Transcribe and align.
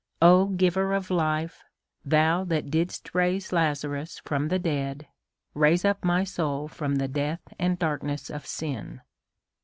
O! 0.19 0.47
Giver 0.47 0.95
of 0.95 1.11
life, 1.11 1.63
thou 2.03 2.43
that 2.45 2.71
didst 2.71 3.13
raise 3.13 3.53
Lazarus 3.53 4.19
from 4.25 4.47
the 4.47 4.57
dead, 4.57 5.05
raise 5.53 5.85
up 5.85 6.03
my 6.03 6.23
soul 6.23 6.67
from 6.67 6.95
the 6.95 7.07
death 7.07 7.53
and 7.59 7.77
darkness 7.77 8.31
of 8.31 8.43
sin. 8.47 9.01